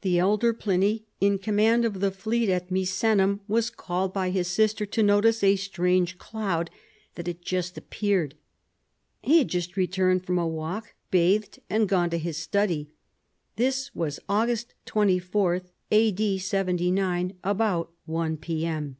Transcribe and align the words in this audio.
The 0.00 0.18
elder 0.18 0.54
Pliny, 0.54 1.04
in 1.20 1.36
command 1.38 1.84
of 1.84 2.00
the 2.00 2.10
fleet 2.10 2.48
at 2.48 2.70
Misenum, 2.70 3.40
was 3.46 3.68
called 3.68 4.10
by 4.10 4.30
his 4.30 4.48
sister 4.48 4.86
to 4.86 5.02
notice 5.02 5.44
a 5.44 5.56
strange 5.56 6.16
cloud 6.16 6.70
that 7.14 7.26
had 7.26 7.42
just 7.42 7.76
appeared. 7.76 8.36
He 9.22 9.36
had 9.40 9.48
just 9.48 9.76
returned 9.76 10.24
from 10.24 10.38
a 10.38 10.48
walk, 10.48 10.94
bathed, 11.10 11.58
and 11.68 11.90
gone 11.90 12.08
to 12.08 12.16
his 12.18 12.38
study. 12.38 12.88
This 13.56 13.94
was 13.94 14.18
August 14.30 14.72
24, 14.86 15.60
A. 15.90 16.10
D. 16.10 16.38
79, 16.38 17.34
about 17.44 17.92
1 18.06 18.38
P.M. 18.38 18.96